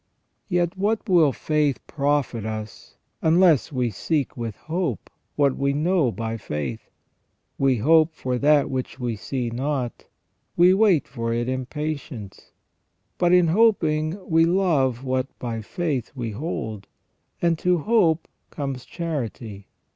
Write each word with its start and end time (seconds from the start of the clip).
Yet 0.49 0.75
what 0.75 1.07
will 1.07 1.31
faith 1.31 1.79
profit 1.85 2.43
us 2.43 2.97
unless 3.21 3.71
we 3.71 3.91
seek 3.91 4.35
with 4.35 4.55
hope 4.55 5.11
what 5.35 5.55
we 5.55 5.73
know 5.73 6.11
by 6.11 6.37
faith?" 6.37 6.89
We 7.59 7.77
hope 7.77 8.15
for 8.15 8.39
that 8.39 8.71
which 8.71 8.99
we 8.99 9.15
see 9.15 9.51
not, 9.51 10.05
we 10.57 10.73
wait 10.73 11.07
for 11.07 11.33
it 11.35 11.47
in 11.47 11.67
patience." 11.67 12.51
But 13.19 13.31
in 13.31 13.49
hoping 13.49 14.17
we 14.27 14.43
love 14.45 15.03
what 15.03 15.27
by 15.37 15.61
faith 15.61 16.13
we 16.15 16.31
hold, 16.31 16.87
and 17.39 17.55
to 17.59 17.77
hope 17.77 18.27
comes 18.49 18.85
charity. 18.85 19.67